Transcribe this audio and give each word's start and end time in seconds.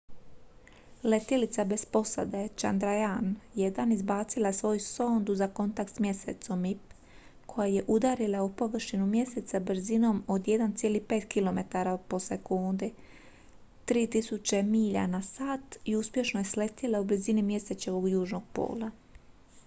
letjelica 1.13 1.63
bez 1.71 1.81
posade 1.95 2.39
chandrayaan-1 2.61 3.91
izbacila 3.95 4.47
je 4.51 4.57
svoju 4.59 4.79
sondu 4.85 5.35
za 5.41 5.47
kontakt 5.59 5.95
s 5.95 5.99
mjesecom 6.05 6.61
mip 6.67 6.93
koja 7.45 7.67
je 7.67 7.83
udarila 7.97 8.41
u 8.43 8.51
površinu 8.63 9.05
mjeseca 9.05 9.59
brzinom 9.69 10.23
od 10.27 10.47
1,5 10.53 11.29
km/s 11.35 12.91
3000 13.85 14.63
milja 14.63 15.07
na 15.07 15.21
sat 15.21 15.77
i 15.85 15.95
uspješno 16.01 16.39
je 16.39 16.43
sletjela 16.55 16.99
u 17.01 17.09
blizini 17.13 17.41
mjesečevog 17.41 18.09
južnog 18.09 18.43
pola 18.53 18.91